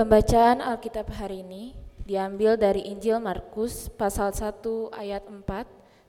[0.00, 1.76] Pembacaan Alkitab hari ini
[2.08, 5.44] diambil dari Injil Markus pasal 1 ayat 4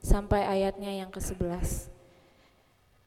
[0.00, 1.92] sampai ayatnya yang ke-11.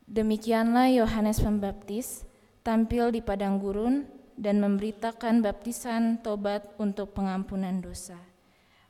[0.05, 2.29] Demikianlah Yohanes Pembaptis
[2.61, 4.05] tampil di padang gurun
[4.37, 8.21] dan memberitakan baptisan tobat untuk pengampunan dosa.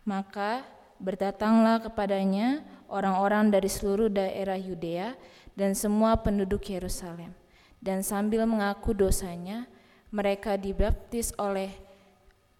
[0.03, 0.67] Maka
[0.99, 2.59] berdatanglah kepadanya
[2.91, 5.15] orang-orang dari seluruh daerah Yudea
[5.55, 7.31] dan semua penduduk Yerusalem.
[7.79, 9.71] Dan sambil mengaku dosanya,
[10.11, 11.84] mereka dibaptis oleh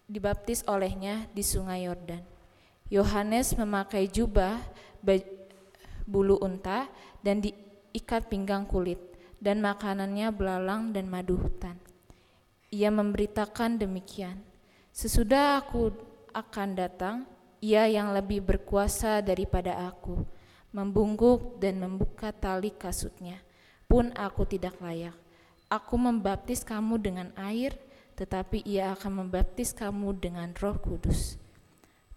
[0.06, 2.22] dibaptis olehnya di Sungai Yordan.
[2.86, 4.62] Yohanes memakai jubah
[6.06, 6.86] bulu unta
[7.22, 8.98] dan diikat pinggang kulit
[9.42, 11.74] dan makanannya belalang dan madu hutan.
[12.70, 14.38] Ia memberitakan demikian,
[14.94, 15.90] sesudah aku
[16.30, 17.16] akan datang,
[17.58, 20.22] ia yang lebih berkuasa daripada aku,
[20.70, 23.42] membungkuk dan membuka tali kasutnya,
[23.86, 25.14] pun aku tidak layak
[25.66, 27.74] Aku membaptis kamu dengan air,
[28.16, 31.36] tetapi ia akan membaptis kamu dengan roh kudus.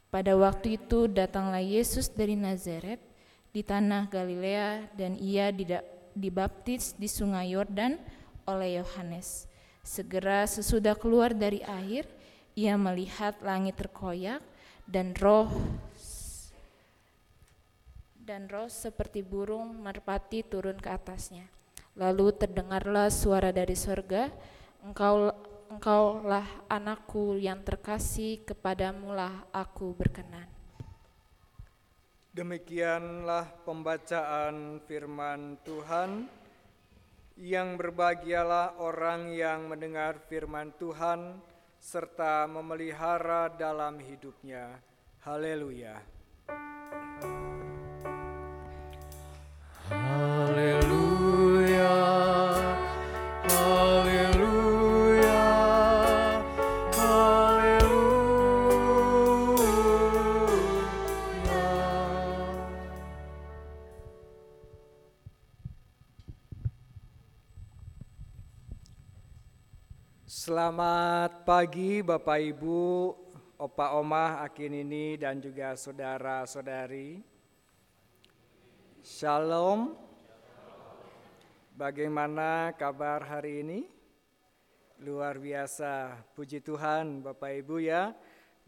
[0.10, 2.98] Pada waktu itu datanglah Yesus dari Nazaret
[3.54, 5.54] di tanah Galilea dan ia
[6.18, 8.00] dibaptis di sungai Yordan
[8.50, 9.46] oleh Yohanes.
[9.86, 12.10] Segera sesudah keluar dari air,
[12.58, 14.42] ia melihat langit terkoyak
[14.90, 15.52] dan roh
[18.30, 21.50] dan roh seperti burung merpati turun ke atasnya.
[21.98, 24.30] Lalu terdengarlah suara dari sorga,
[24.86, 25.34] engkau
[25.80, 30.44] engkaulah anakku yang terkasih, kepadamulah aku berkenan.
[32.36, 36.28] Demikianlah pembacaan firman Tuhan.
[37.40, 41.40] Yang berbahagialah orang yang mendengar firman Tuhan
[41.80, 44.84] serta memelihara dalam hidupnya.
[45.24, 45.96] Haleluya.
[70.30, 72.86] Selamat pagi Bapak Ibu,
[73.58, 77.18] Opa Oma, Akin ini dan juga saudara-saudari.
[79.02, 79.98] Shalom.
[81.74, 83.80] Bagaimana kabar hari ini?
[85.02, 86.22] Luar biasa.
[86.38, 88.14] Puji Tuhan Bapak Ibu ya.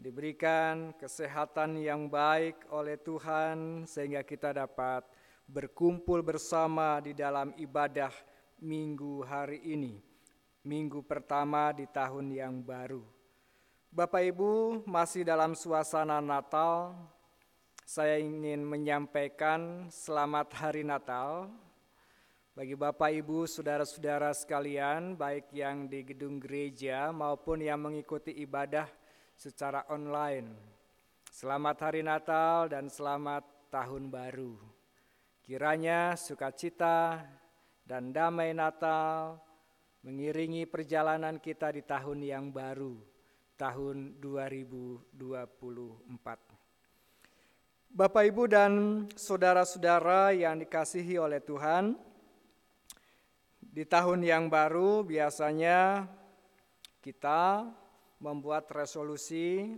[0.02, 5.06] Diberikan kesehatan yang baik oleh Tuhan sehingga kita dapat
[5.46, 8.10] berkumpul bersama di dalam ibadah
[8.58, 10.11] minggu hari ini
[10.62, 13.02] minggu pertama di tahun yang baru.
[13.92, 16.96] Bapak Ibu, masih dalam suasana Natal,
[17.84, 21.52] saya ingin menyampaikan selamat hari Natal
[22.52, 28.92] bagi Bapak Ibu, saudara-saudara sekalian, baik yang di gedung gereja maupun yang mengikuti ibadah
[29.40, 30.52] secara online.
[31.32, 34.60] Selamat hari Natal dan selamat tahun baru.
[35.48, 37.24] Kiranya sukacita
[37.88, 39.40] dan damai Natal
[40.02, 42.98] mengiringi perjalanan kita di tahun yang baru,
[43.54, 45.14] tahun 2024.
[47.92, 51.94] Bapak, Ibu, dan saudara-saudara yang dikasihi oleh Tuhan,
[53.62, 56.10] di tahun yang baru biasanya
[57.06, 57.70] kita
[58.18, 59.78] membuat resolusi,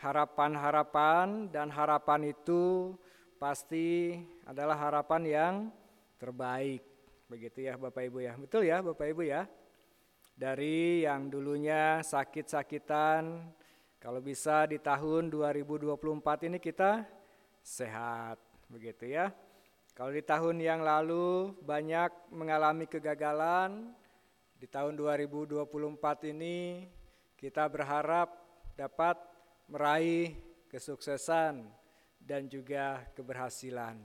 [0.00, 2.96] harapan-harapan, dan harapan itu
[3.36, 4.16] pasti
[4.48, 5.54] adalah harapan yang
[6.16, 6.95] terbaik
[7.26, 8.38] Begitu ya Bapak Ibu ya.
[8.38, 9.50] Betul ya Bapak Ibu ya.
[10.36, 13.50] Dari yang dulunya sakit-sakitan,
[13.98, 17.02] kalau bisa di tahun 2024 ini kita
[17.66, 18.38] sehat.
[18.70, 19.34] Begitu ya.
[19.96, 23.90] Kalau di tahun yang lalu banyak mengalami kegagalan,
[24.54, 25.66] di tahun 2024
[26.30, 26.86] ini
[27.34, 28.30] kita berharap
[28.78, 29.18] dapat
[29.66, 30.36] meraih
[30.70, 31.66] kesuksesan
[32.22, 33.98] dan juga keberhasilan.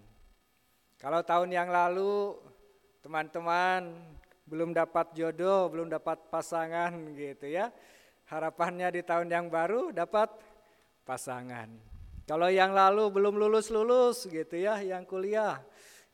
[0.97, 2.39] Kalau tahun yang lalu
[3.01, 3.97] teman-teman
[4.45, 7.73] belum dapat jodoh, belum dapat pasangan gitu ya.
[8.29, 10.31] Harapannya di tahun yang baru dapat
[11.03, 11.67] pasangan.
[12.29, 15.59] Kalau yang lalu belum lulus-lulus gitu ya, yang kuliah,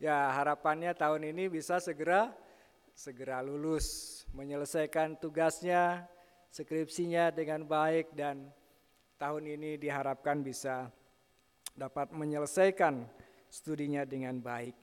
[0.01, 2.33] ya harapannya tahun ini bisa segera
[2.97, 6.09] segera lulus, menyelesaikan tugasnya,
[6.49, 8.49] skripsinya dengan baik dan
[9.21, 10.89] tahun ini diharapkan bisa
[11.77, 13.05] dapat menyelesaikan
[13.53, 14.73] studinya dengan baik.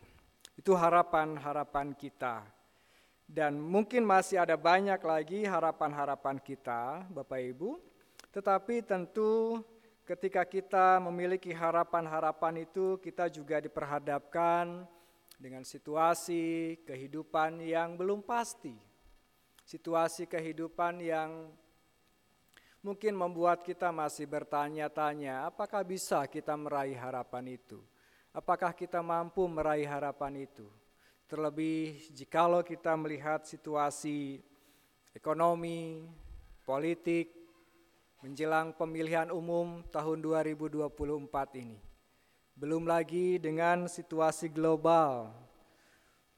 [0.54, 2.46] Itu harapan-harapan kita.
[3.24, 7.80] Dan mungkin masih ada banyak lagi harapan-harapan kita, Bapak Ibu.
[8.30, 9.64] Tetapi tentu
[10.04, 14.84] ketika kita memiliki harapan-harapan itu, kita juga diperhadapkan
[15.40, 18.76] dengan situasi kehidupan yang belum pasti.
[19.64, 21.48] Situasi kehidupan yang
[22.84, 27.80] mungkin membuat kita masih bertanya-tanya, apakah bisa kita meraih harapan itu?
[28.34, 30.66] Apakah kita mampu meraih harapan itu?
[31.30, 34.42] Terlebih jikalau kita melihat situasi
[35.14, 36.10] ekonomi,
[36.66, 37.30] politik,
[38.18, 41.78] menjelang pemilihan umum tahun 2024 ini.
[42.58, 45.30] Belum lagi dengan situasi global,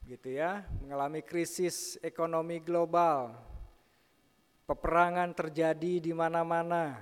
[0.05, 3.33] gitu ya, mengalami krisis ekonomi global,
[4.67, 6.99] Peperangan terjadi di mana-mana,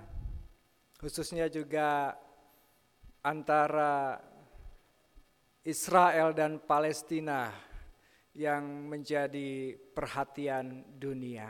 [1.01, 2.13] khususnya juga
[3.25, 4.21] antara
[5.65, 7.49] Israel dan Palestina
[8.37, 11.49] yang menjadi perhatian dunia.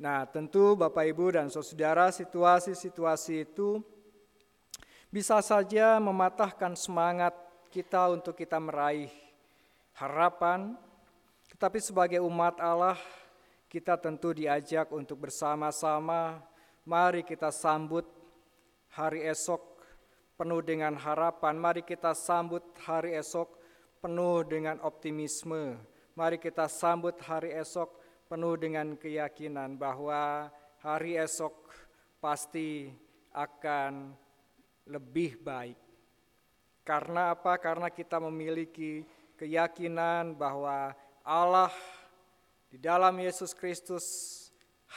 [0.00, 3.84] Nah, tentu Bapak Ibu dan Saudara, situasi-situasi itu
[5.12, 7.36] bisa saja mematahkan semangat
[7.68, 9.12] kita untuk kita meraih
[9.92, 10.72] harapan,
[11.52, 12.96] tetapi sebagai umat Allah,
[13.68, 16.40] kita tentu diajak untuk bersama-sama,
[16.88, 18.08] mari kita sambut
[18.88, 19.77] hari esok
[20.38, 23.58] penuh dengan harapan, mari kita sambut hari esok
[23.98, 25.74] penuh dengan optimisme,
[26.14, 27.98] mari kita sambut hari esok
[28.30, 30.46] penuh dengan keyakinan bahwa
[30.78, 31.74] hari esok
[32.22, 32.94] pasti
[33.34, 34.14] akan
[34.86, 35.76] lebih baik.
[36.86, 37.58] Karena apa?
[37.58, 39.02] Karena kita memiliki
[39.34, 40.94] keyakinan bahwa
[41.26, 41.74] Allah
[42.70, 44.06] di dalam Yesus Kristus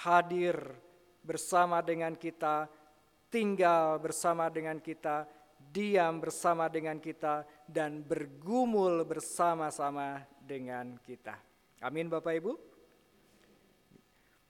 [0.05, 0.55] hadir
[1.25, 2.69] bersama dengan kita,
[3.31, 5.23] tinggal bersama dengan kita,
[5.71, 11.39] diam bersama dengan kita, dan bergumul bersama-sama dengan kita.
[11.79, 12.51] Amin, Bapak Ibu.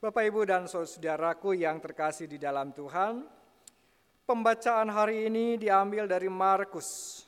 [0.02, 3.22] Bapak Ibu dan saudaraku yang terkasih di dalam Tuhan,
[4.26, 7.22] pembacaan hari ini diambil dari Markus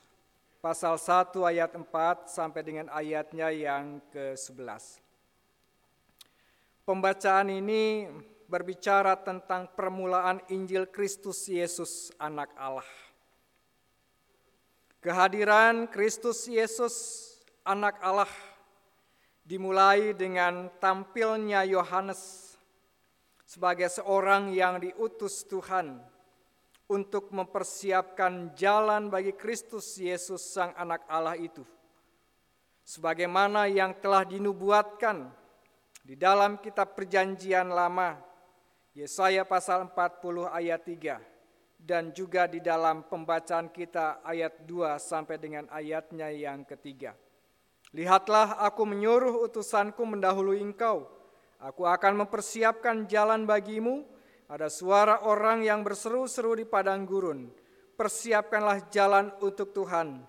[0.58, 4.98] pasal 1 ayat 4 sampai dengan ayatnya yang ke-11.
[6.82, 8.10] Pembacaan ini
[8.46, 12.86] berbicara tentang permulaan Injil Kristus Yesus anak Allah.
[15.04, 16.94] Kehadiran Kristus Yesus
[17.60, 18.30] anak Allah
[19.44, 22.56] dimulai dengan tampilnya Yohanes
[23.44, 26.00] sebagai seorang yang diutus Tuhan
[26.88, 31.64] untuk mempersiapkan jalan bagi Kristus Yesus sang anak Allah itu.
[32.84, 35.32] Sebagaimana yang telah dinubuatkan
[36.04, 38.20] di dalam kitab perjanjian lama,
[38.94, 41.18] Yesaya pasal 40 ayat 3,
[41.82, 47.18] dan juga di dalam pembacaan kita ayat 2 sampai dengan ayatnya yang ketiga.
[47.90, 51.10] Lihatlah aku menyuruh utusanku mendahului engkau,
[51.58, 54.06] aku akan mempersiapkan jalan bagimu,
[54.46, 57.50] ada suara orang yang berseru-seru di padang gurun,
[57.98, 60.22] persiapkanlah jalan untuk Tuhan,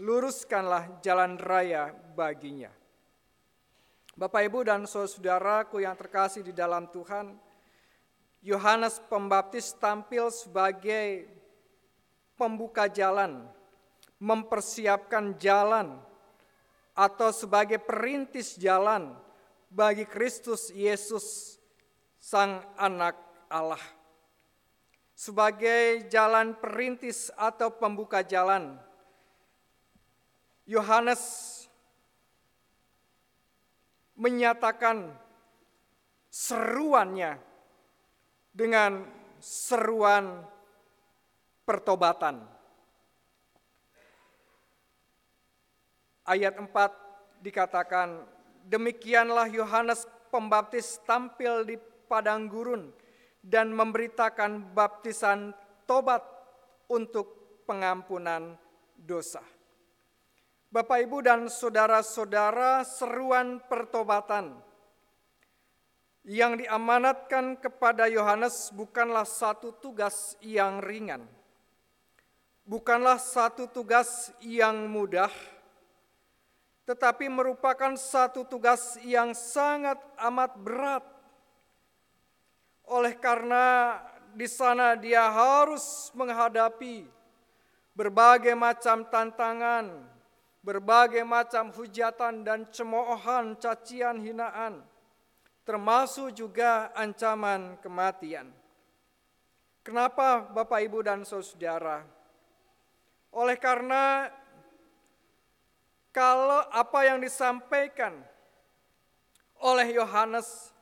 [0.00, 2.72] luruskanlah jalan raya baginya.
[4.16, 7.44] Bapak Ibu dan saudaraku yang terkasih di dalam Tuhan,
[8.46, 11.26] Yohanes Pembaptis tampil sebagai
[12.38, 13.42] pembuka jalan,
[14.22, 15.98] mempersiapkan jalan,
[16.94, 19.18] atau sebagai perintis jalan
[19.66, 21.58] bagi Kristus Yesus,
[22.22, 23.18] Sang Anak
[23.50, 23.82] Allah.
[25.18, 28.78] Sebagai jalan perintis atau pembuka jalan,
[30.70, 31.66] Yohanes
[34.14, 35.10] menyatakan
[36.30, 37.45] seruannya
[38.56, 39.04] dengan
[39.36, 40.40] seruan
[41.68, 42.40] pertobatan.
[46.24, 48.24] Ayat 4 dikatakan,
[48.64, 51.76] demikianlah Yohanes Pembaptis tampil di
[52.10, 52.90] padang gurun
[53.44, 55.54] dan memberitakan baptisan
[55.86, 56.24] tobat
[56.90, 58.58] untuk pengampunan
[58.98, 59.44] dosa.
[60.66, 64.65] Bapak, Ibu, dan saudara-saudara, seruan pertobatan
[66.26, 71.22] yang diamanatkan kepada Yohanes bukanlah satu tugas yang ringan,
[72.66, 75.30] bukanlah satu tugas yang mudah,
[76.82, 81.04] tetapi merupakan satu tugas yang sangat amat berat.
[82.90, 83.98] Oleh karena
[84.34, 87.06] di sana dia harus menghadapi
[87.94, 90.10] berbagai macam tantangan,
[90.66, 94.82] berbagai macam hujatan dan cemoohan, cacian, hinaan,
[95.66, 98.46] termasuk juga ancaman kematian.
[99.82, 102.06] Kenapa Bapak Ibu dan Saudara?
[103.34, 104.30] Oleh karena
[106.14, 108.14] kalau apa yang disampaikan
[109.60, 110.72] oleh Yohanes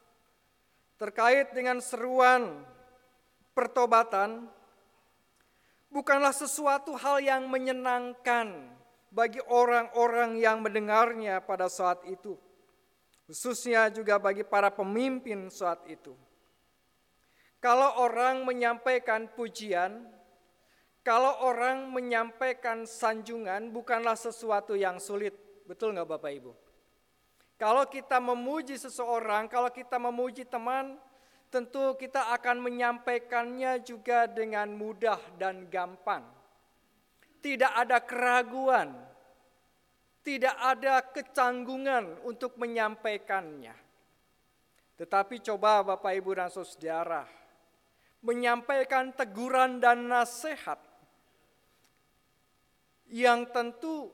[1.01, 2.63] terkait dengan seruan
[3.57, 4.47] pertobatan
[5.89, 8.69] bukanlah sesuatu hal yang menyenangkan
[9.15, 12.35] bagi orang-orang yang mendengarnya pada saat itu,
[13.29, 16.13] khususnya juga bagi para pemimpin saat itu.
[17.61, 20.05] Kalau orang menyampaikan pujian,
[21.01, 25.33] kalau orang menyampaikan sanjungan bukanlah sesuatu yang sulit.
[25.65, 26.53] Betul nggak Bapak Ibu?
[27.57, 31.01] Kalau kita memuji seseorang, kalau kita memuji teman,
[31.49, 36.27] tentu kita akan menyampaikannya juga dengan mudah dan gampang.
[37.41, 38.93] Tidak ada keraguan,
[40.25, 43.77] tidak ada kecanggungan untuk menyampaikannya.
[44.97, 47.29] Tetapi coba Bapak Ibu dan Saudara,
[48.25, 50.81] menyampaikan teguran dan nasihat
[53.13, 54.09] yang tentu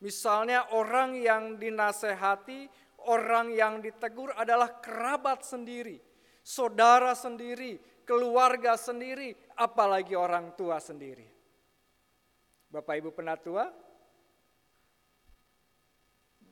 [0.00, 2.66] misalnya orang yang dinasehati,
[3.04, 6.00] orang yang ditegur adalah kerabat sendiri,
[6.40, 7.76] saudara sendiri,
[8.08, 11.28] keluarga sendiri, apalagi orang tua sendiri.
[12.72, 13.68] Bapak Ibu penatua,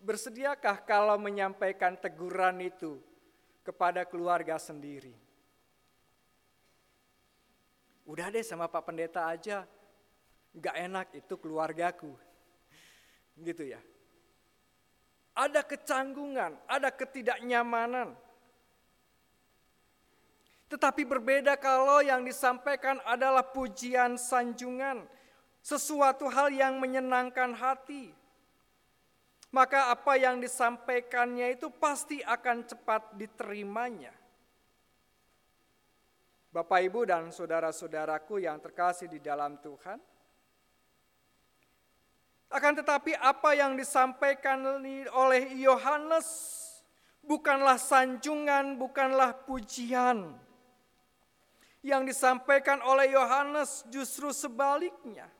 [0.00, 3.00] bersediakah kalau menyampaikan teguran itu
[3.64, 5.12] kepada keluarga sendiri?
[8.08, 9.62] Udah deh sama Pak Pendeta aja,
[10.56, 12.10] nggak enak itu keluargaku.
[13.46, 13.80] Gitu ya.
[15.30, 18.12] Ada kecanggungan, ada ketidaknyamanan.
[20.70, 25.02] Tetapi berbeda kalau yang disampaikan adalah pujian sanjungan,
[25.58, 28.14] sesuatu hal yang menyenangkan hati.
[29.50, 34.14] Maka apa yang disampaikannya itu pasti akan cepat diterimanya.
[36.50, 39.98] Bapak, Ibu, dan saudara-saudaraku yang terkasih di dalam Tuhan.
[42.50, 44.58] Akan tetapi, apa yang disampaikan
[45.14, 46.26] oleh Yohanes
[47.22, 50.34] bukanlah sanjungan, bukanlah pujian.
[51.86, 55.30] Yang disampaikan oleh Yohanes justru sebaliknya.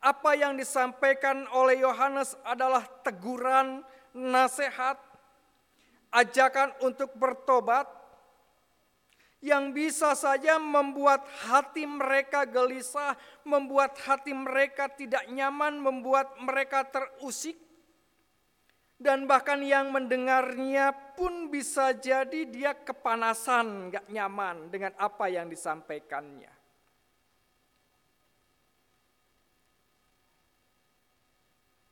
[0.00, 5.00] Apa yang disampaikan oleh Yohanes adalah teguran, nasihat,
[6.12, 7.88] ajakan untuk bertobat,
[9.44, 17.54] yang bisa saja membuat hati mereka gelisah, membuat hati mereka tidak nyaman, membuat mereka terusik.
[18.96, 26.55] Dan bahkan yang mendengarnya pun bisa jadi dia kepanasan, gak nyaman dengan apa yang disampaikannya.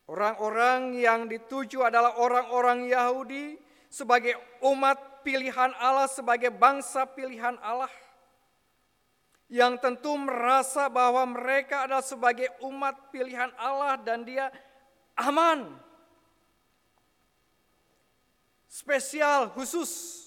[0.04, 3.56] Orang-orang yang dituju adalah orang-orang Yahudi
[3.88, 7.88] sebagai umat pilihan Allah sebagai bangsa pilihan Allah
[9.48, 14.52] yang tentu merasa bahwa mereka adalah sebagai umat pilihan Allah dan dia
[15.16, 15.78] aman.
[18.66, 20.26] Spesial, khusus.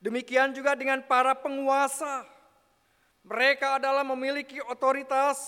[0.00, 2.24] Demikian juga dengan para penguasa.
[3.22, 5.38] Mereka adalah memiliki otoritas.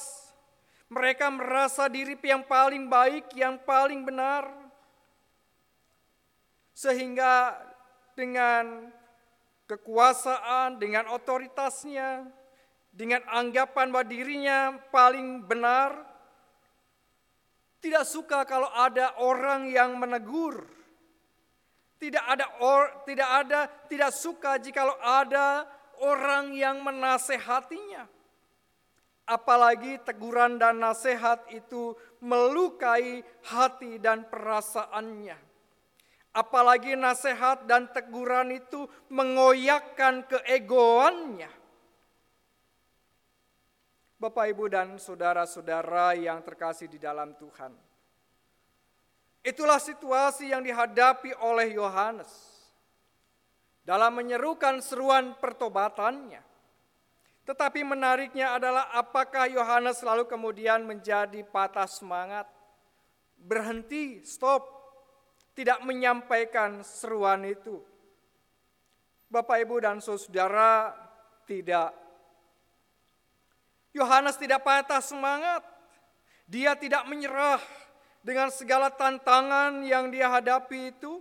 [0.88, 4.64] Mereka merasa diri yang paling baik, yang paling benar
[6.74, 7.54] sehingga
[8.18, 8.90] dengan
[9.70, 12.26] kekuasaan, dengan otoritasnya,
[12.90, 14.58] dengan anggapan bahwa dirinya
[14.90, 15.94] paling benar,
[17.78, 20.66] tidak suka kalau ada orang yang menegur.
[21.94, 25.64] Tidak ada or, tidak ada tidak suka jika ada
[26.02, 28.08] orang yang menasehatinya.
[29.24, 35.36] Apalagi teguran dan nasihat itu melukai hati dan perasaannya.
[36.34, 41.48] Apalagi nasihat dan teguran itu mengoyakkan keegoannya.
[44.20, 47.72] Bapak, Ibu, dan saudara-saudara yang terkasih di dalam Tuhan.
[49.44, 52.53] Itulah situasi yang dihadapi oleh Yohanes
[53.84, 56.40] dalam menyerukan seruan pertobatannya.
[57.44, 62.48] Tetapi menariknya adalah apakah Yohanes lalu kemudian menjadi patah semangat,
[63.36, 64.64] berhenti, stop,
[65.52, 67.84] tidak menyampaikan seruan itu.
[69.28, 70.96] Bapak, Ibu, dan saudara
[71.44, 71.92] tidak.
[73.92, 75.62] Yohanes tidak patah semangat.
[76.48, 77.60] Dia tidak menyerah
[78.24, 81.20] dengan segala tantangan yang dia hadapi itu.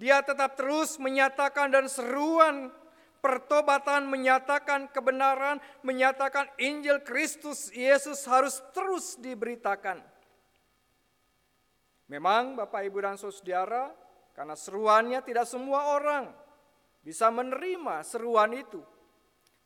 [0.00, 2.72] Dia tetap terus menyatakan dan seruan
[3.20, 10.00] pertobatan, menyatakan kebenaran, menyatakan Injil Kristus Yesus harus terus diberitakan.
[12.08, 13.92] Memang Bapak Ibu dan Saudara,
[14.32, 16.32] karena seruannya tidak semua orang
[17.04, 18.80] bisa menerima seruan itu.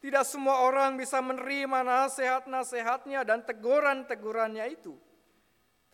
[0.02, 4.98] Tidak semua orang bisa menerima nasihat-nasihatnya dan teguran-tegurannya itu.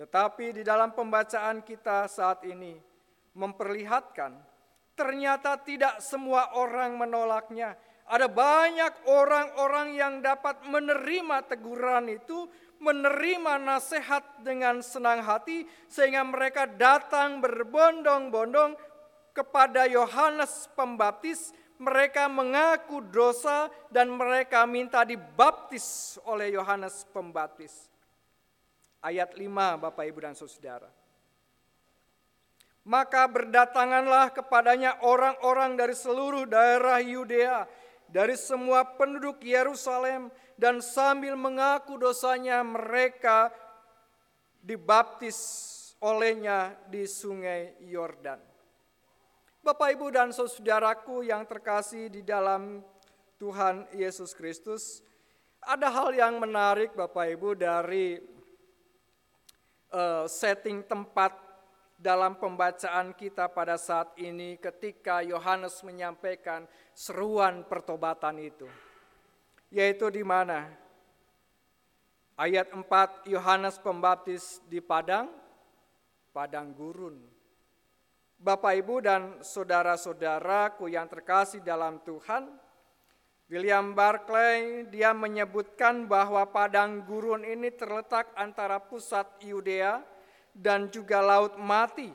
[0.00, 2.89] Tetapi di dalam pembacaan kita saat ini
[3.34, 4.50] memperlihatkan
[5.00, 7.72] ternyata tidak semua orang menolaknya.
[8.04, 12.50] Ada banyak orang-orang yang dapat menerima teguran itu,
[12.82, 18.76] menerima nasihat dengan senang hati sehingga mereka datang berbondong-bondong
[19.32, 27.88] kepada Yohanes Pembaptis, mereka mengaku dosa dan mereka minta dibaptis oleh Yohanes Pembaptis.
[29.00, 30.99] Ayat 5 Bapak Ibu dan Saudara.
[32.84, 37.68] Maka berdatanganlah kepadanya orang-orang dari seluruh daerah Yudea,
[38.08, 43.52] dari semua penduduk Yerusalem, dan sambil mengaku dosanya mereka
[44.60, 45.36] dibaptis
[46.00, 48.40] olehnya di sungai Yordan.
[49.60, 52.80] Bapak, Ibu, dan saudaraku yang terkasih di dalam
[53.36, 55.04] Tuhan Yesus Kristus,
[55.60, 58.16] ada hal yang menarik, Bapak, Ibu, dari
[59.92, 61.49] uh, setting tempat
[62.00, 66.64] dalam pembacaan kita pada saat ini, ketika Yohanes menyampaikan
[66.96, 68.64] seruan pertobatan itu,
[69.68, 70.72] yaitu di mana?
[72.40, 75.28] Ayat 4 Yohanes Pembaptis di padang,
[76.32, 77.20] padang gurun.
[78.40, 82.48] Bapak, Ibu, dan saudara-saudaraku yang terkasih dalam Tuhan,
[83.52, 90.00] William Barclay dia menyebutkan bahwa padang gurun ini terletak antara pusat Yudea
[90.56, 92.10] dan juga Laut Mati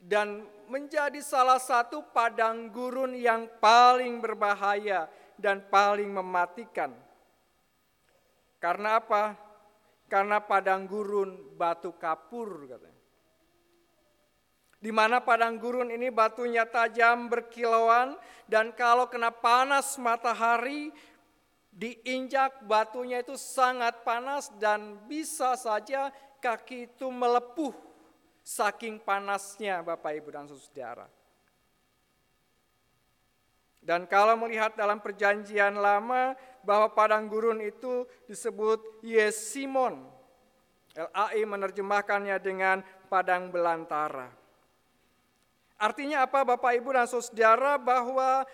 [0.00, 5.08] dan menjadi salah satu padang gurun yang paling berbahaya
[5.40, 6.92] dan paling mematikan.
[8.60, 9.36] Karena apa?
[10.08, 12.94] Karena padang gurun batu kapur katanya
[14.84, 20.92] di mana padang gurun ini batunya tajam berkilauan dan kalau kena panas matahari
[21.72, 26.12] diinjak batunya itu sangat panas dan bisa saja
[26.44, 27.72] kaki itu melepuh
[28.44, 31.08] saking panasnya Bapak Ibu dan Saudara.
[33.80, 40.12] Dan kalau melihat dalam perjanjian lama bahwa padang gurun itu disebut Yesimon.
[40.94, 44.30] LAI menerjemahkannya dengan padang belantara.
[45.74, 48.46] Artinya apa Bapak Ibu dan Saudara bahwa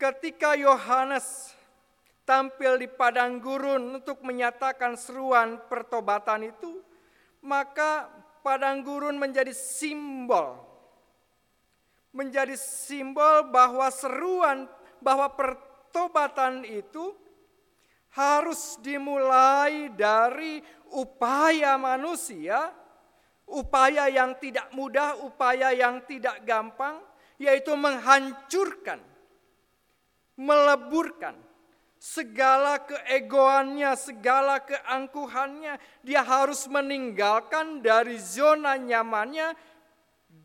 [0.00, 1.52] ketika Yohanes
[2.28, 6.84] tampil di padang gurun untuk menyatakan seruan pertobatan itu,
[7.40, 8.12] maka
[8.44, 10.60] padang gurun menjadi simbol.
[12.12, 14.68] Menjadi simbol bahwa seruan
[15.00, 17.16] bahwa pertobatan itu
[18.12, 20.60] harus dimulai dari
[20.92, 22.76] upaya manusia
[23.48, 27.00] upaya yang tidak mudah, upaya yang tidak gampang,
[27.40, 29.00] yaitu menghancurkan,
[30.36, 31.47] meleburkan
[31.98, 35.76] segala keegoannya, segala keangkuhannya.
[36.06, 39.52] Dia harus meninggalkan dari zona nyamannya,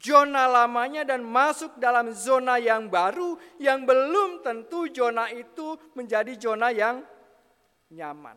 [0.02, 6.74] zona lamanya dan masuk dalam zona yang baru yang belum tentu zona itu menjadi zona
[6.74, 7.06] yang
[7.94, 8.36] nyaman.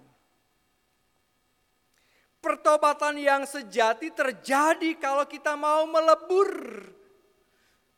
[2.39, 6.79] Pertobatan yang sejati terjadi kalau kita mau melebur,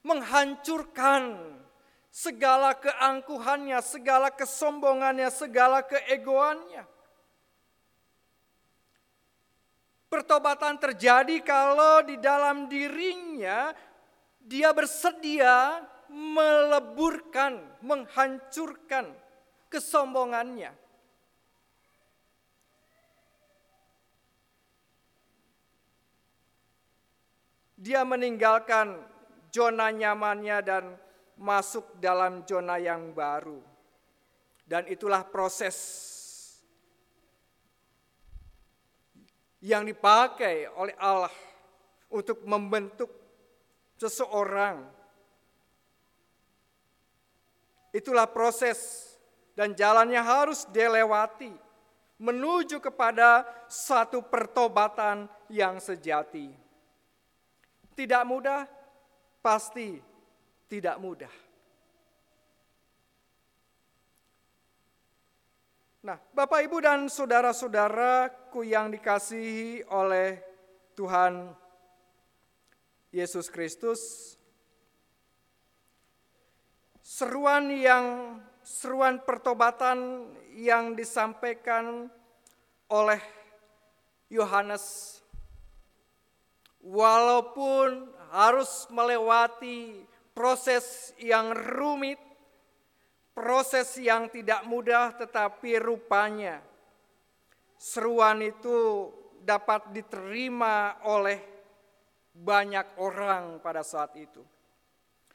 [0.09, 1.58] menghancurkan
[2.11, 6.85] segala keangkuhannya, segala kesombongannya, segala keegoannya.
[10.09, 13.77] Pertobatan terjadi kalau di dalam dirinya
[14.40, 19.12] dia bersedia meleburkan, menghancurkan
[19.68, 20.73] kesombongannya
[27.79, 28.99] Dia meninggalkan
[29.55, 30.99] zona nyamannya dan
[31.38, 33.62] masuk dalam zona yang baru.
[34.68, 35.74] Dan itulah proses
[39.64, 41.33] yang dipakai oleh Allah
[42.12, 43.09] untuk membentuk
[43.96, 44.85] seseorang.
[47.90, 49.09] Itulah proses
[49.57, 51.51] dan jalannya harus dilewati
[52.18, 56.51] menuju kepada satu pertobatan yang sejati.
[57.94, 58.66] Tidak mudah,
[59.42, 60.08] pasti
[60.69, 61.33] tidak mudah.
[65.99, 70.39] Nah, Bapak, Ibu, dan saudara-saudaraku yang dikasihi oleh
[70.95, 71.53] Tuhan
[73.11, 74.01] Yesus Kristus,
[77.03, 82.13] seruan yang seruan pertobatan yang disampaikan
[82.93, 83.21] oleh
[84.29, 85.19] Yohanes
[86.85, 90.05] walaupun harus melewati
[90.38, 92.22] proses yang rumit,
[93.35, 96.62] proses yang tidak mudah, tetapi rupanya
[97.74, 99.11] seruan itu
[99.42, 101.42] dapat diterima oleh
[102.38, 104.46] banyak orang pada saat itu.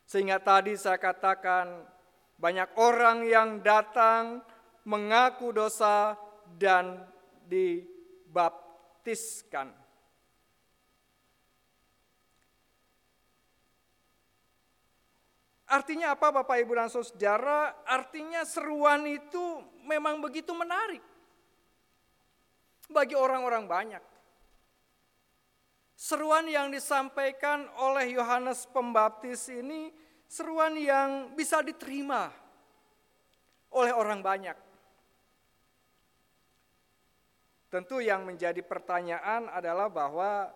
[0.08, 1.84] Sehingga tadi saya katakan
[2.40, 4.40] banyak orang yang datang
[4.88, 6.16] mengaku dosa
[6.56, 7.04] dan
[7.52, 9.83] dibaptiskan.
[15.74, 17.82] Artinya apa Bapak Ibu dan Saudara?
[17.82, 19.58] Artinya seruan itu
[19.90, 21.02] memang begitu menarik
[22.94, 24.04] bagi orang-orang banyak.
[25.98, 29.90] Seruan yang disampaikan oleh Yohanes Pembaptis ini
[30.30, 32.30] seruan yang bisa diterima
[33.74, 34.58] oleh orang banyak.
[37.74, 40.54] Tentu yang menjadi pertanyaan adalah bahwa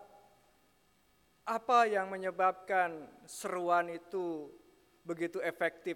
[1.41, 4.53] apa yang menyebabkan seruan itu
[5.08, 5.96] begitu efektif.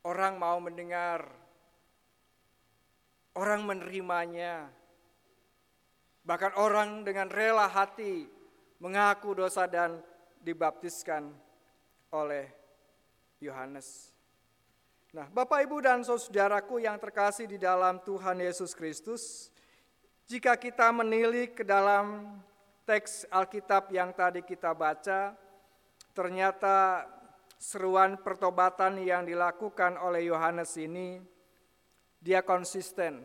[0.00, 1.28] Orang mau mendengar,
[3.36, 4.72] orang menerimanya,
[6.24, 8.24] bahkan orang dengan rela hati
[8.80, 10.00] mengaku dosa dan
[10.40, 11.28] dibaptiskan
[12.14, 12.48] oleh
[13.42, 14.14] Yohanes.
[15.12, 19.48] Nah, Bapak, Ibu, dan saudaraku yang terkasih di dalam Tuhan Yesus Kristus,
[20.28, 22.36] jika kita menilik ke dalam
[22.86, 25.34] teks Alkitab yang tadi kita baca,
[26.14, 27.06] ternyata
[27.56, 31.20] seruan pertobatan yang dilakukan oleh Yohanes ini
[32.20, 33.24] dia konsisten.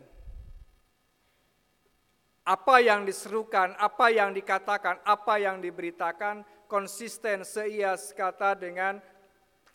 [2.42, 8.98] Apa yang diserukan, apa yang dikatakan, apa yang diberitakan konsisten seias kata dengan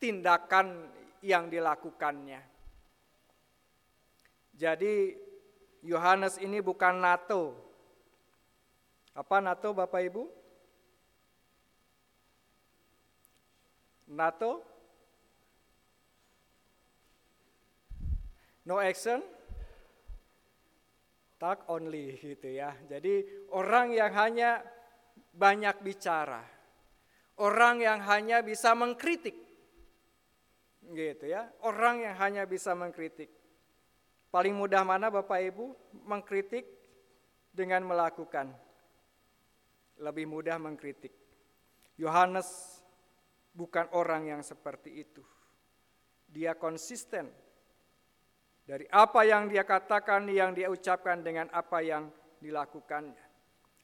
[0.03, 0.91] tindakan
[1.23, 2.43] yang dilakukannya.
[4.57, 5.15] Jadi
[5.85, 7.55] Yohanes ini bukan NATO.
[9.15, 10.36] Apa NATO Bapak Ibu?
[14.07, 14.63] NATO?
[18.67, 19.23] No action?
[21.37, 22.73] Talk only gitu ya.
[22.89, 24.59] Jadi orang yang hanya
[25.37, 26.41] banyak bicara.
[27.37, 29.37] Orang yang hanya bisa mengkritik.
[30.81, 31.45] Gitu ya.
[31.61, 33.29] Orang yang hanya bisa mengkritik.
[34.33, 35.65] Paling mudah mana Bapak Ibu?
[36.09, 36.65] Mengkritik
[37.53, 38.49] dengan melakukan.
[40.01, 41.13] Lebih mudah mengkritik.
[42.01, 42.76] Yohanes
[43.57, 45.25] bukan orang yang seperti itu.
[46.29, 47.25] Dia konsisten
[48.61, 53.25] dari apa yang dia katakan, yang dia ucapkan dengan apa yang dilakukannya.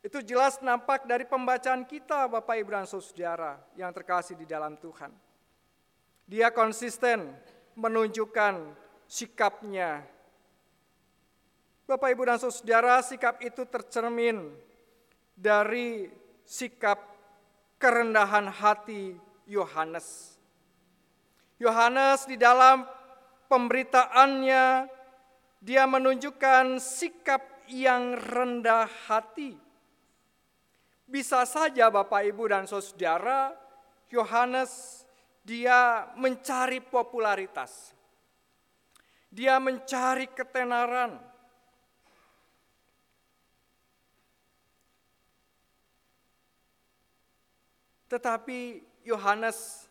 [0.04, 5.10] Itu jelas nampak dari pembacaan kita Bapak Ibu dan Saudara yang terkasih di dalam Tuhan.
[6.28, 7.32] Dia konsisten
[7.80, 8.76] menunjukkan
[9.08, 10.04] sikapnya.
[11.88, 14.52] Bapak Ibu dan Saudara, sikap itu tercermin
[15.40, 16.12] dari
[16.44, 17.00] sikap
[17.80, 19.16] kerendahan hati
[19.48, 20.38] Yohanes.
[21.60, 22.84] Yohanes di dalam
[23.48, 24.90] pemberitaannya
[25.64, 29.56] dia menunjukkan sikap yang rendah hati.
[31.08, 33.56] Bisa saja Bapak Ibu dan Saudara,
[34.12, 35.04] Yohanes
[35.44, 37.96] dia mencari popularitas.
[39.32, 41.18] Dia mencari ketenaran.
[48.12, 49.88] Tetapi Yohanes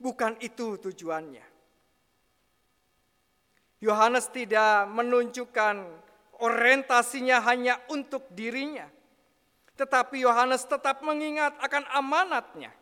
[0.00, 1.44] bukan itu tujuannya.
[3.82, 5.84] Yohanes tidak menunjukkan
[6.40, 8.88] orientasinya hanya untuk dirinya,
[9.76, 12.72] tetapi Yohanes tetap mengingat akan amanatnya.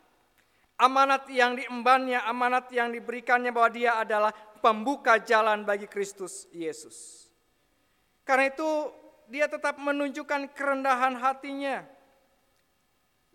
[0.75, 7.31] Amanat yang diembannya, amanat yang diberikannya bahwa dia adalah pembuka jalan bagi Kristus Yesus.
[8.27, 8.91] Karena itu
[9.31, 11.94] dia tetap menunjukkan kerendahan hatinya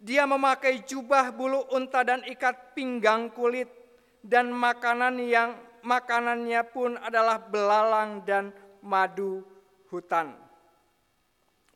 [0.00, 3.68] dia memakai jubah bulu unta dan ikat pinggang kulit
[4.24, 8.48] dan makanan yang makanannya pun adalah belalang dan
[8.80, 9.44] madu
[9.92, 10.32] hutan.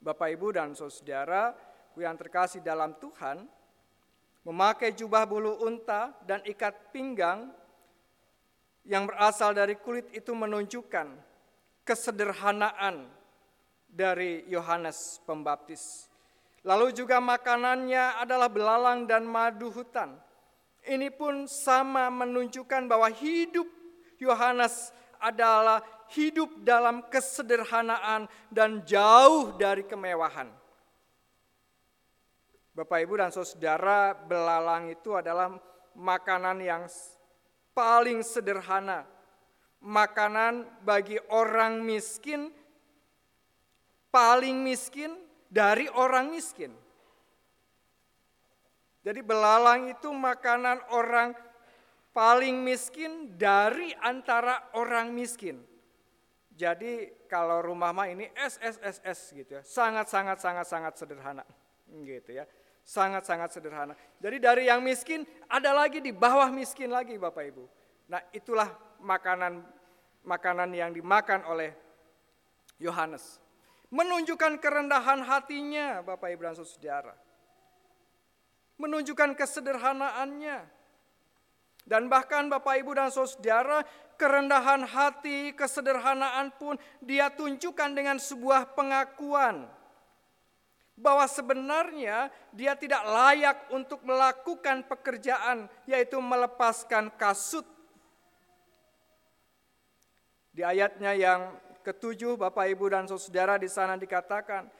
[0.00, 1.52] Bapak Ibu dan Saudara
[2.00, 3.44] yang terkasih dalam Tuhan,
[4.48, 7.52] memakai jubah bulu unta dan ikat pinggang
[8.88, 11.12] yang berasal dari kulit itu menunjukkan
[11.84, 13.08] kesederhanaan
[13.88, 16.13] dari Yohanes Pembaptis.
[16.64, 20.16] Lalu juga makanannya adalah belalang dan madu hutan.
[20.84, 23.68] Ini pun sama menunjukkan bahwa hidup
[24.16, 30.48] Yohanes adalah hidup dalam kesederhanaan dan jauh dari kemewahan.
[32.74, 35.54] Bapak, Ibu, dan saudara, belalang itu adalah
[35.94, 36.84] makanan yang
[37.70, 39.06] paling sederhana.
[39.84, 42.50] Makanan bagi orang miskin,
[44.08, 45.14] paling miskin,
[45.54, 46.74] dari orang miskin.
[49.06, 51.30] Jadi belalang itu makanan orang
[52.10, 55.62] paling miskin dari antara orang miskin.
[56.54, 61.44] Jadi kalau rumah mah ini SSSS gitu ya, sangat sangat sangat sangat sederhana
[61.86, 62.46] gitu ya.
[62.84, 63.96] Sangat sangat sederhana.
[64.20, 67.64] Jadi dari yang miskin ada lagi di bawah miskin lagi Bapak Ibu.
[68.12, 68.68] Nah, itulah
[69.00, 69.64] makanan
[70.20, 71.72] makanan yang dimakan oleh
[72.76, 73.43] Yohanes
[73.92, 77.14] menunjukkan kerendahan hatinya Bapak Ibu dan Saudara.
[78.74, 80.66] menunjukkan kesederhanaannya.
[81.84, 83.84] Dan bahkan Bapak Ibu dan Saudara,
[84.16, 89.68] kerendahan hati, kesederhanaan pun dia tunjukkan dengan sebuah pengakuan
[90.94, 97.66] bahwa sebenarnya dia tidak layak untuk melakukan pekerjaan yaitu melepaskan kasut.
[100.54, 101.50] Di ayatnya yang
[101.84, 104.72] ketujuh Bapak Ibu dan Saudara di sana dikatakan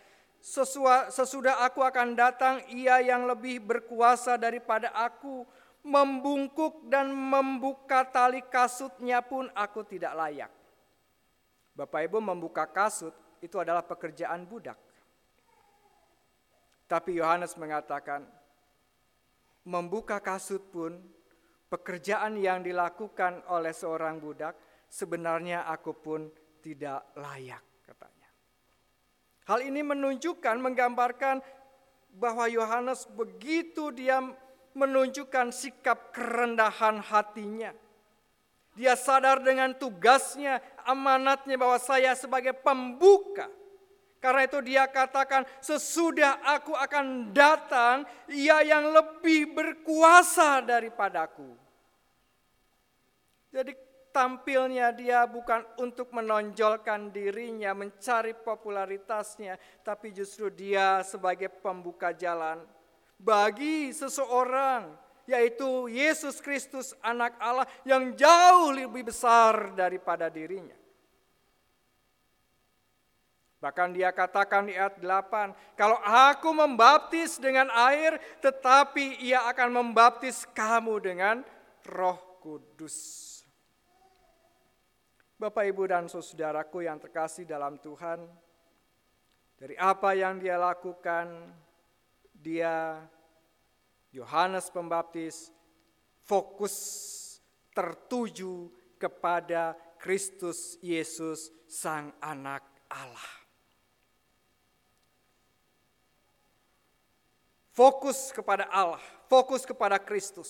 [1.12, 5.44] sesudah aku akan datang ia yang lebih berkuasa daripada aku
[5.84, 10.52] membungkuk dan membuka tali kasutnya pun aku tidak layak.
[11.76, 13.12] Bapak Ibu membuka kasut
[13.44, 14.80] itu adalah pekerjaan budak.
[16.88, 18.24] Tapi Yohanes mengatakan,
[19.64, 21.00] membuka kasut pun
[21.68, 24.56] pekerjaan yang dilakukan oleh seorang budak,
[24.88, 26.28] sebenarnya aku pun
[26.64, 28.28] tidak layak, katanya.
[29.44, 31.44] Hal ini menunjukkan, menggambarkan
[32.16, 34.24] bahwa Yohanes begitu dia
[34.72, 37.76] menunjukkan sikap kerendahan hatinya.
[38.72, 43.46] Dia sadar dengan tugasnya, amanatnya bahwa saya sebagai pembuka
[44.24, 51.52] karena itu dia katakan, sesudah aku akan datang, ia yang lebih berkuasa daripadaku.
[53.52, 53.76] Jadi
[54.14, 62.62] tampilnya dia bukan untuk menonjolkan dirinya, mencari popularitasnya, tapi justru dia sebagai pembuka jalan
[63.18, 64.94] bagi seseorang,
[65.26, 70.78] yaitu Yesus Kristus anak Allah yang jauh lebih besar daripada dirinya.
[73.64, 80.44] Bahkan dia katakan di ayat 8, kalau aku membaptis dengan air, tetapi ia akan membaptis
[80.52, 81.40] kamu dengan
[81.88, 83.33] roh kudus.
[85.44, 88.24] Bapak, Ibu, dan saudaraku yang terkasih dalam Tuhan,
[89.60, 91.52] dari apa yang dia lakukan,
[92.32, 93.04] dia,
[94.08, 95.52] Yohanes Pembaptis,
[96.24, 96.72] fokus
[97.76, 103.28] tertuju kepada Kristus Yesus, Sang Anak Allah.
[107.76, 110.48] Fokus kepada Allah, fokus kepada Kristus.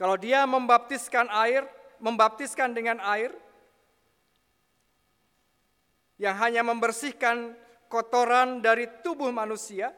[0.00, 1.68] Kalau dia membaptiskan air,
[2.02, 3.30] membaptiskan dengan air
[6.18, 7.54] yang hanya membersihkan
[7.86, 9.94] kotoran dari tubuh manusia,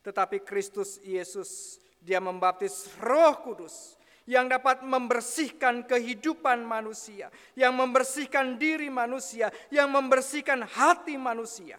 [0.00, 8.88] tetapi Kristus Yesus dia membaptis Roh Kudus yang dapat membersihkan kehidupan manusia, yang membersihkan diri
[8.88, 11.76] manusia, yang membersihkan hati manusia.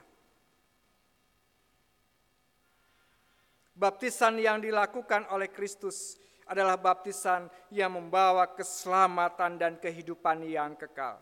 [3.74, 11.22] Baptisan yang dilakukan oleh Kristus adalah baptisan yang membawa keselamatan dan kehidupan yang kekal.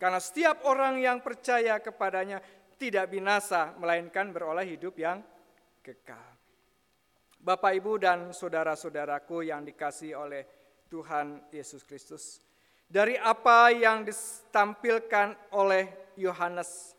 [0.00, 2.40] Karena setiap orang yang percaya kepadanya
[2.80, 5.20] tidak binasa, melainkan beroleh hidup yang
[5.84, 6.40] kekal.
[7.40, 10.44] Bapak, Ibu, dan saudara-saudaraku yang dikasih oleh
[10.88, 12.40] Tuhan Yesus Kristus,
[12.88, 16.96] dari apa yang ditampilkan oleh Yohanes,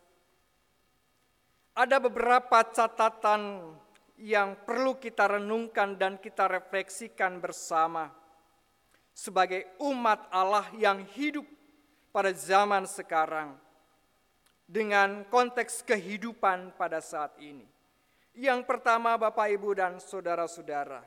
[1.75, 3.73] ada beberapa catatan
[4.21, 8.13] yang perlu kita renungkan dan kita refleksikan bersama
[9.11, 11.43] sebagai umat Allah yang hidup
[12.13, 13.57] pada zaman sekarang
[14.69, 17.65] dengan konteks kehidupan pada saat ini.
[18.31, 21.03] Yang pertama Bapak Ibu dan saudara-saudara,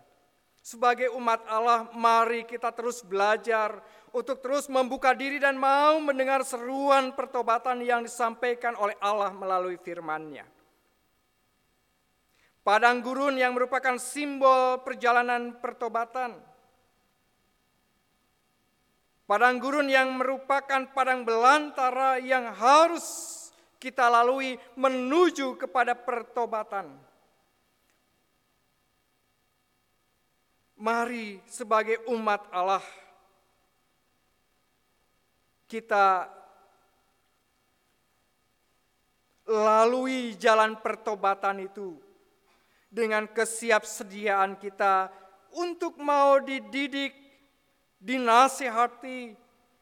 [0.60, 3.80] sebagai umat Allah mari kita terus belajar
[4.12, 10.44] untuk terus membuka diri dan mau mendengar seruan pertobatan yang disampaikan oleh Allah melalui firman-Nya.
[12.64, 16.32] Padang gurun yang merupakan simbol perjalanan pertobatan.
[19.28, 23.04] Padang gurun yang merupakan padang belantara yang harus
[23.76, 26.88] kita lalui menuju kepada pertobatan.
[30.80, 32.84] Mari sebagai umat Allah
[35.68, 36.28] kita
[39.48, 42.03] lalui jalan pertobatan itu
[42.94, 45.10] dengan kesiapsediaan kita
[45.58, 47.10] untuk mau dididik,
[47.98, 49.34] dinasihati,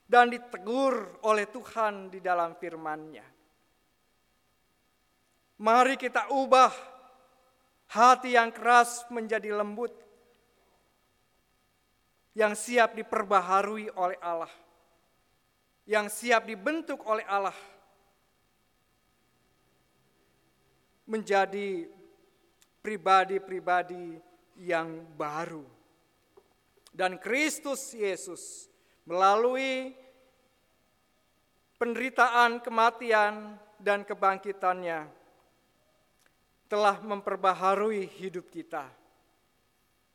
[0.09, 3.25] dan ditegur oleh Tuhan di dalam firman-Nya.
[5.61, 6.72] Mari kita ubah
[7.92, 9.92] hati yang keras menjadi lembut,
[12.33, 14.53] yang siap diperbaharui oleh Allah,
[15.85, 17.57] yang siap dibentuk oleh Allah,
[21.09, 21.88] menjadi
[22.83, 24.18] pribadi-pribadi
[24.59, 25.64] yang baru.
[26.92, 28.68] Dan Kristus Yesus
[29.09, 29.97] melalui
[31.81, 35.09] penderitaan, kematian, dan kebangkitannya
[36.71, 38.87] telah memperbaharui hidup kita.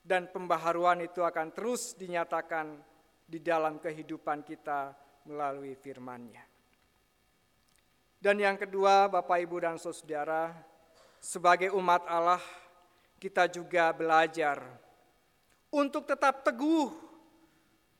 [0.08, 2.80] Dan pembaharuan itu akan terus dinyatakan
[3.27, 4.95] di dalam kehidupan kita
[5.27, 6.47] melalui firman-Nya.
[8.17, 10.56] Dan yang kedua, Bapak, Ibu, dan Saudara,
[11.21, 12.41] sebagai umat Allah,
[13.17, 14.62] kita juga belajar
[15.73, 16.93] untuk tetap teguh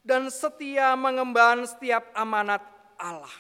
[0.06, 2.64] dan setia mengemban setiap amanat
[2.96, 3.34] Allah,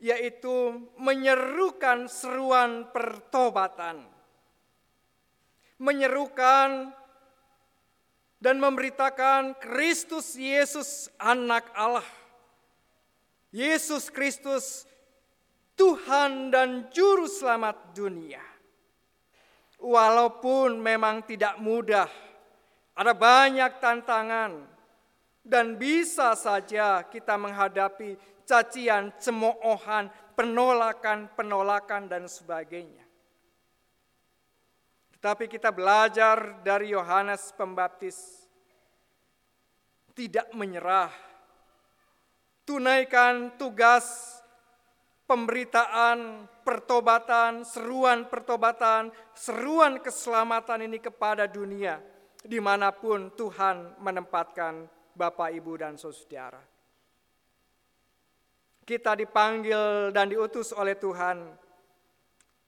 [0.00, 4.08] yaitu menyerukan seruan pertobatan,
[5.76, 6.96] menyerukan
[8.40, 12.04] dan memberitakan Kristus Yesus anak Allah.
[13.52, 14.84] Yesus Kristus
[15.76, 18.40] Tuhan dan juru selamat dunia.
[19.76, 22.08] Walaupun memang tidak mudah,
[22.96, 24.64] ada banyak tantangan
[25.44, 28.16] dan bisa saja kita menghadapi
[28.48, 33.04] cacian, cemoohan, penolakan, penolakan dan sebagainya.
[35.12, 38.48] Tetapi kita belajar dari Yohanes Pembaptis
[40.16, 41.12] tidak menyerah.
[42.64, 44.35] Tunaikan tugas
[45.26, 51.98] pemberitaan, pertobatan, seruan pertobatan, seruan keselamatan ini kepada dunia
[52.46, 56.62] di mana pun Tuhan menempatkan Bapak, Ibu, dan Saudara.
[58.86, 61.42] Kita dipanggil dan diutus oleh Tuhan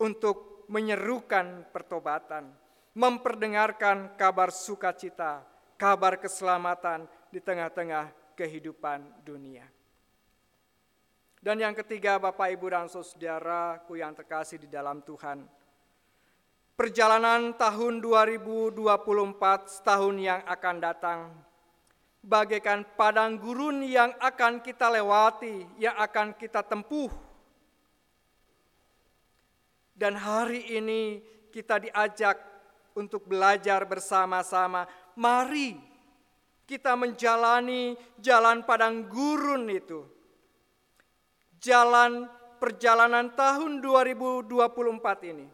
[0.03, 2.51] untuk menyerukan pertobatan,
[2.99, 5.47] memperdengarkan kabar sukacita,
[5.79, 9.78] kabar keselamatan di tengah-tengah kehidupan dunia.
[11.39, 15.47] Dan yang ketiga, Bapak, Ibu, dan saudaraku yang terkasih di dalam Tuhan,
[16.75, 18.75] perjalanan tahun 2024
[19.71, 21.21] setahun yang akan datang,
[22.21, 27.29] bagaikan padang gurun yang akan kita lewati, yang akan kita tempuh
[29.99, 31.19] dan hari ini
[31.51, 32.39] kita diajak
[32.95, 34.87] untuk belajar bersama-sama.
[35.19, 35.75] Mari
[36.63, 40.07] kita menjalani jalan padang gurun itu.
[41.59, 42.31] Jalan
[42.63, 45.47] perjalanan tahun 2024 ini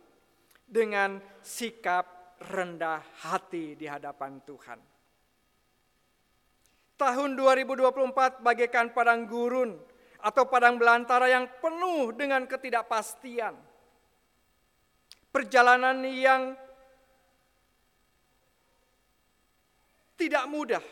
[0.64, 4.80] dengan sikap rendah hati di hadapan Tuhan.
[6.94, 9.74] Tahun 2024 bagaikan padang gurun
[10.24, 13.56] atau padang belantara yang penuh dengan ketidakpastian
[15.34, 16.54] perjalanan yang
[20.14, 20.84] tidak mudah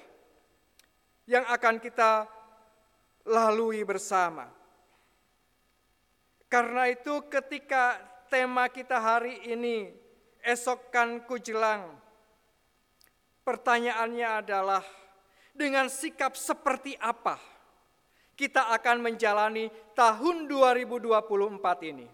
[1.31, 2.27] yang akan kita
[3.31, 4.62] lalui bersama.
[6.52, 7.96] Karena itu ketika
[8.28, 9.88] tema kita hari ini
[10.44, 11.96] esokkan kujelang
[13.40, 14.84] pertanyaannya adalah
[15.56, 17.40] dengan sikap seperti apa
[18.36, 22.08] kita akan menjalani tahun 2024 ini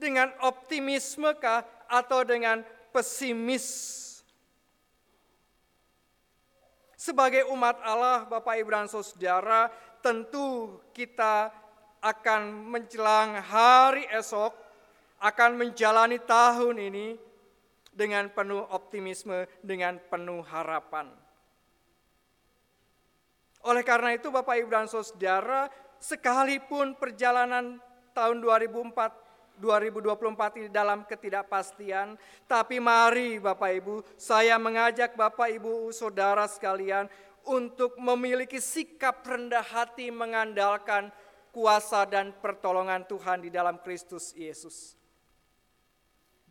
[0.00, 4.00] dengan optimisme kah atau dengan pesimis?
[6.98, 9.66] Sebagai umat Allah, Bapak Ibu dan Saudara,
[10.02, 11.54] tentu kita
[12.02, 14.50] akan menjelang hari esok,
[15.22, 17.06] akan menjalani tahun ini
[17.94, 21.06] dengan penuh optimisme, dengan penuh harapan.
[23.62, 25.70] Oleh karena itu Bapak Ibu dan Saudara,
[26.02, 27.78] sekalipun perjalanan
[28.10, 29.22] tahun 2004
[29.62, 32.18] 2024 ini dalam ketidakpastian.
[32.50, 37.06] Tapi mari Bapak Ibu, saya mengajak Bapak Ibu saudara sekalian
[37.48, 41.10] untuk memiliki sikap rendah hati mengandalkan
[41.52, 44.96] kuasa dan pertolongan Tuhan di dalam Kristus Yesus.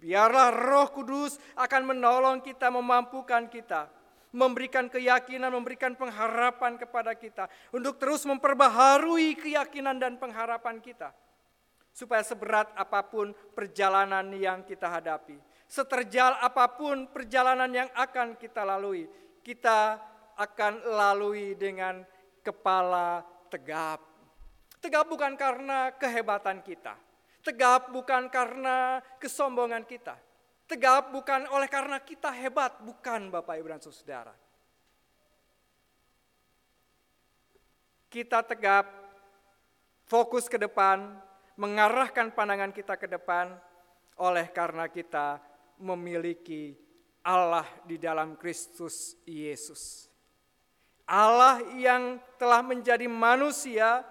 [0.02, 3.86] Biarlah Roh Kudus akan menolong kita, memampukan kita,
[4.34, 11.14] memberikan keyakinan, memberikan pengharapan kepada kita untuk terus memperbaharui keyakinan dan pengharapan kita
[11.92, 15.36] supaya seberat apa pun perjalanan yang kita hadapi,
[15.68, 19.06] seterjal apa pun perjalanan yang akan kita lalui,
[19.44, 20.00] kita
[20.38, 22.04] akan lalui dengan
[22.46, 24.02] kepala tegap.
[24.82, 26.98] Tegap bukan karena kehebatan kita,
[27.46, 30.18] tegap bukan karena kesombongan kita,
[30.66, 34.34] tegap bukan oleh karena kita hebat, bukan Bapak Ibu dan Saudara.
[38.10, 38.90] Kita tegap,
[40.10, 41.16] fokus ke depan,
[41.62, 43.54] mengarahkan pandangan kita ke depan
[44.18, 45.40] oleh karena kita
[45.80, 46.76] memiliki
[47.22, 50.11] Allah di dalam Kristus Yesus.
[51.12, 54.08] Allah yang telah menjadi manusia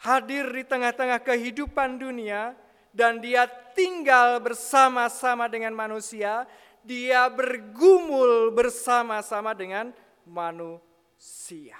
[0.00, 2.56] hadir di tengah-tengah kehidupan dunia
[2.96, 3.44] dan dia
[3.76, 6.48] tinggal bersama-sama dengan manusia,
[6.80, 9.92] dia bergumul bersama-sama dengan
[10.24, 11.76] manusia.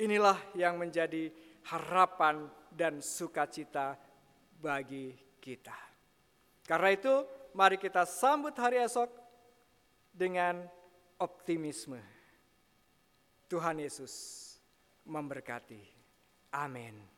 [0.00, 1.28] Inilah yang menjadi
[1.68, 4.00] harapan dan sukacita
[4.56, 5.76] bagi kita.
[6.64, 7.14] Karena itu,
[7.52, 9.08] mari kita sambut hari esok
[10.16, 10.64] dengan
[11.18, 12.00] optimisme.
[13.48, 14.12] Tuhan Yesus
[15.06, 15.80] memberkati.
[16.52, 17.15] Amin.